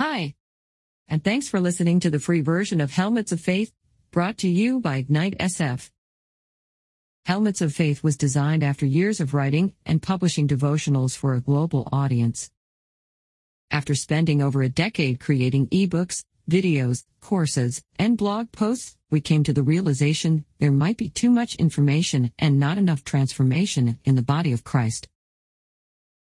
[0.00, 0.34] Hi.
[1.08, 3.70] And thanks for listening to the free version of Helmets of Faith,
[4.10, 5.90] brought to you by Ignite SF.
[7.26, 11.86] Helmets of Faith was designed after years of writing and publishing devotionals for a global
[11.92, 12.50] audience.
[13.70, 19.52] After spending over a decade creating ebooks, videos, courses, and blog posts, we came to
[19.52, 24.52] the realization there might be too much information and not enough transformation in the body
[24.52, 25.08] of Christ.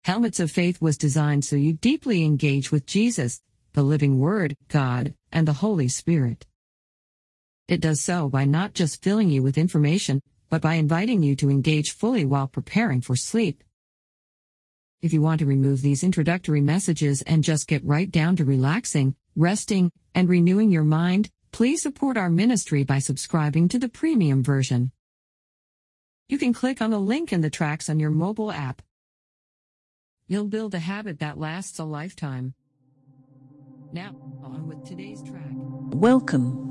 [0.02, 3.40] Helmets of Faith was designed so you deeply engage with Jesus,
[3.72, 6.46] the living Word, God, and the Holy Spirit.
[7.68, 10.20] It does so by not just filling you with information,
[10.50, 13.64] but by inviting you to engage fully while preparing for sleep.
[15.00, 19.16] If you want to remove these introductory messages and just get right down to relaxing,
[19.34, 24.92] resting, and renewing your mind, please support our ministry by subscribing to the premium version.
[26.28, 28.82] You can click on the link in the tracks on your mobile app.
[30.28, 32.54] You'll build a habit that lasts a lifetime.
[33.94, 35.50] Now, on with today's track.
[35.50, 36.70] Welcome.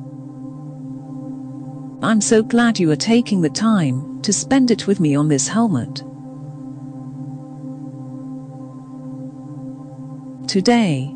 [2.02, 5.48] I'm so glad you are taking the time to spend it with me on this
[5.48, 5.98] helmet.
[10.50, 11.12] Today,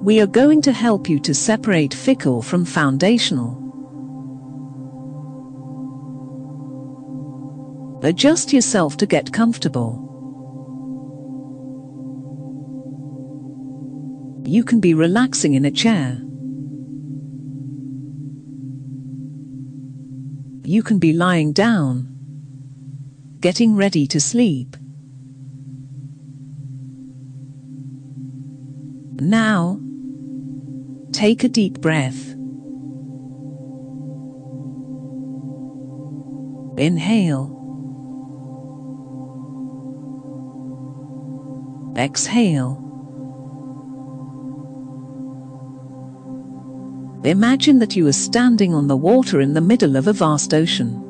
[0.00, 3.58] we are going to help you to separate fickle from foundational.
[8.04, 10.07] Adjust yourself to get comfortable.
[14.48, 16.22] You can be relaxing in a chair.
[20.64, 22.08] You can be lying down,
[23.40, 24.74] getting ready to sleep.
[29.20, 29.80] Now,
[31.12, 32.34] take a deep breath.
[36.78, 37.54] Inhale.
[41.98, 42.87] Exhale.
[47.24, 51.04] Imagine that you are standing on the water in the middle of a vast ocean.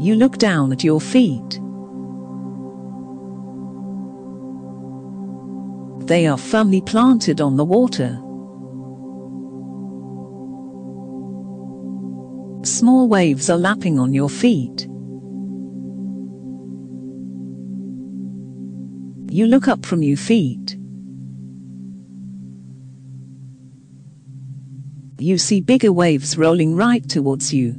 [0.00, 1.60] You look down at your feet.
[6.08, 8.18] They are firmly planted on the water.
[12.66, 14.88] Small waves are lapping on your feet.
[19.32, 20.79] You look up from your feet.
[25.20, 27.72] You see bigger waves rolling right towards you.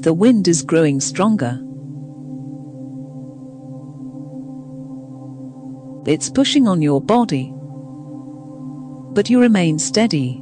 [0.00, 1.58] The wind is growing stronger.
[6.06, 7.52] It's pushing on your body.
[9.12, 10.40] But you remain steady.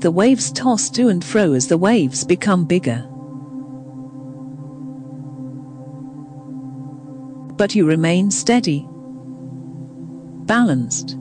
[0.00, 3.08] The waves toss to and fro as the waves become bigger.
[7.56, 8.86] But you remain steady,
[10.46, 11.16] balanced.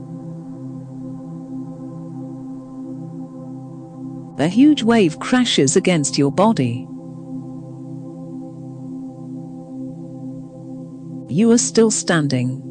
[4.40, 6.88] A huge wave crashes against your body.
[11.32, 12.62] You are still standing.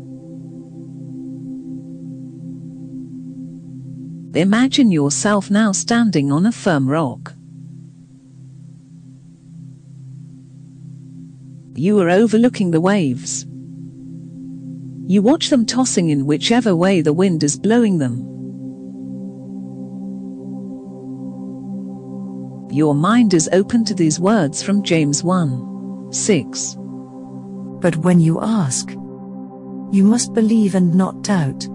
[4.34, 7.34] Imagine yourself now standing on a firm rock.
[11.74, 13.46] You are overlooking the waves.
[15.06, 18.28] You watch them tossing in whichever way the wind is blowing them.
[22.70, 26.76] Your mind is open to these words from James 1 6.
[27.80, 31.68] But when you ask, you must believe and not doubt.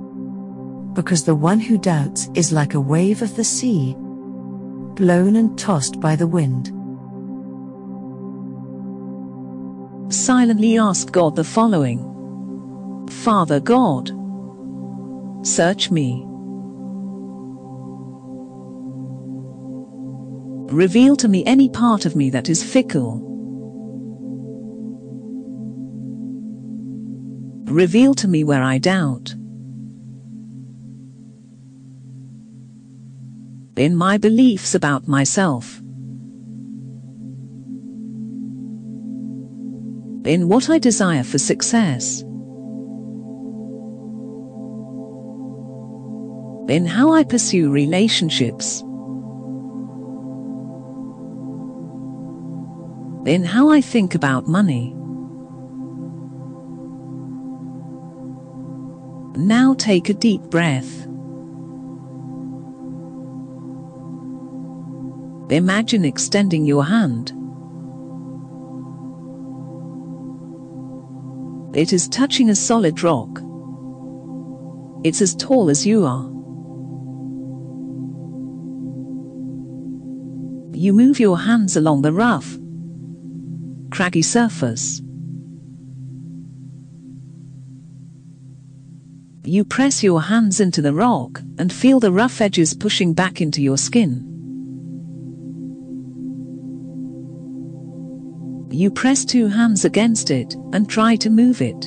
[0.94, 3.94] Because the one who doubts is like a wave of the sea,
[4.96, 6.72] blown and tossed by the wind.
[10.12, 12.17] Silently ask God the following
[13.10, 14.10] Father God,
[15.46, 16.24] search me.
[20.74, 23.28] Reveal to me any part of me that is fickle
[27.68, 29.36] Reveal to me where I doubt.
[33.76, 35.80] In my beliefs about myself.
[40.26, 42.24] In what I desire for success.
[46.68, 48.82] In how I pursue relationships.
[53.26, 54.94] In how I think about money.
[59.38, 61.06] Now take a deep breath.
[65.50, 67.32] Imagine extending your hand.
[71.74, 73.42] It is touching a solid rock.
[75.06, 76.37] It's as tall as you are.
[80.78, 82.56] You move your hands along the rough,
[83.90, 85.02] craggy surface.
[89.44, 93.60] You press your hands into the rock and feel the rough edges pushing back into
[93.60, 94.24] your skin.
[98.70, 101.86] You press two hands against it and try to move it.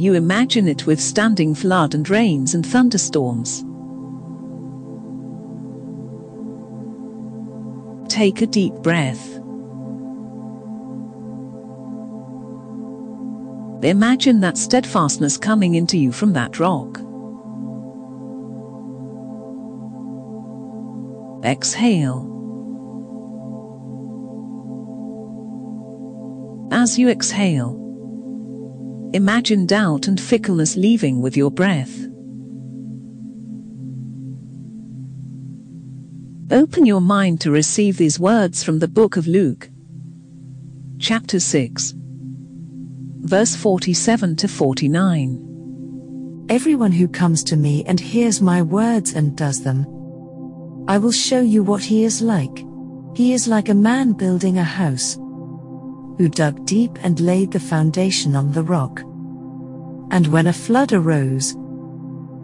[0.00, 3.66] You imagine it withstanding flood and rains and thunderstorms.
[8.20, 9.26] Take a deep breath.
[13.82, 16.98] Imagine that steadfastness coming into you from that rock.
[21.42, 22.26] Exhale.
[26.72, 27.72] As you exhale,
[29.14, 32.09] imagine doubt and fickleness leaving with your breath.
[36.70, 39.68] Open your mind to receive these words from the book of Luke,
[41.00, 46.46] chapter 6, verse 47 to 49.
[46.48, 49.80] Everyone who comes to me and hears my words and does them,
[50.86, 52.64] I will show you what he is like.
[53.16, 58.36] He is like a man building a house, who dug deep and laid the foundation
[58.36, 59.00] on the rock.
[60.12, 61.56] And when a flood arose,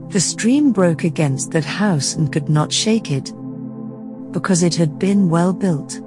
[0.09, 3.33] the stream broke against that house and could not shake it
[4.37, 5.99] because it had been well built.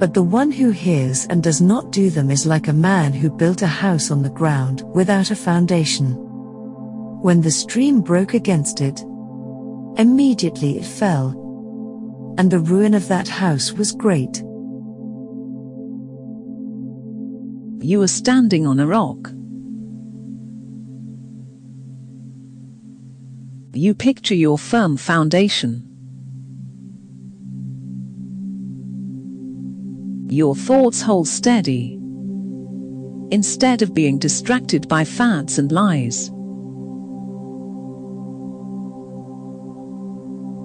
[0.00, 3.28] But the one who hears and does not do them is like a man who
[3.28, 6.14] built a house on the ground without a foundation.
[7.20, 9.02] When the stream broke against it,
[9.98, 12.34] immediately it fell.
[12.38, 14.38] And the ruin of that house was great.
[17.86, 19.32] You are standing on a rock.
[23.74, 25.87] You picture your firm foundation.
[30.38, 31.98] Your thoughts hold steady.
[33.32, 36.30] Instead of being distracted by fads and lies.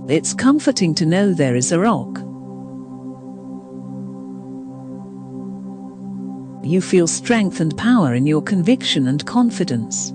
[0.07, 2.19] It's comforting to know there is a rock.
[6.63, 10.11] You feel strength and power in your conviction and confidence.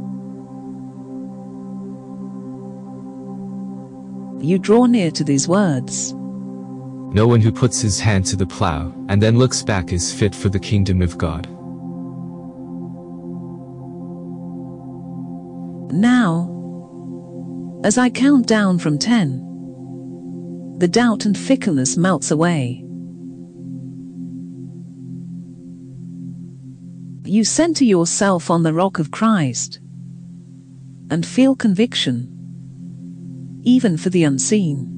[4.40, 6.14] You draw near to these words.
[7.10, 10.34] No one who puts his hand to the plow and then looks back is fit
[10.34, 11.49] for the kingdom of God.
[15.90, 22.84] Now, as I count down from 10, the doubt and fickleness melts away.
[27.25, 29.81] You center yourself on the rock of Christ
[31.11, 32.28] and feel conviction,
[33.64, 34.98] even for the unseen.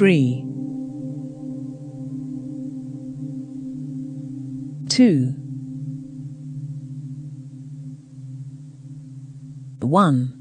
[0.00, 0.42] three,
[4.88, 5.34] two,
[9.86, 10.39] one.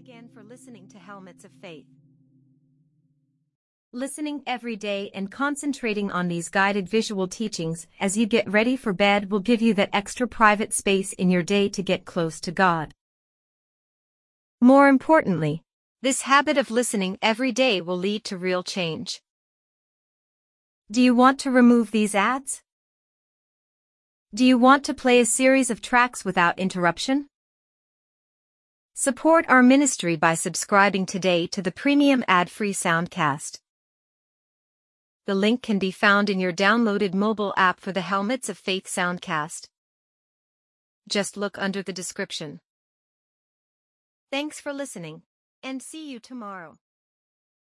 [0.00, 1.84] Again for listening to Helmets of Faith.
[3.92, 8.94] Listening every day and concentrating on these guided visual teachings as you get ready for
[8.94, 12.50] bed will give you that extra private space in your day to get close to
[12.50, 12.94] God.
[14.58, 15.64] More importantly,
[16.00, 19.20] this habit of listening every day will lead to real change.
[20.90, 22.62] Do you want to remove these ads?
[24.34, 27.29] Do you want to play a series of tracks without interruption?
[29.02, 33.60] Support our ministry by subscribing today to the premium ad-free Soundcast.
[35.24, 38.86] The link can be found in your downloaded mobile app for the Helmets of Faith
[38.86, 39.68] Soundcast.
[41.08, 42.60] Just look under the description.
[44.30, 45.22] Thanks for listening,
[45.62, 46.76] and see you tomorrow.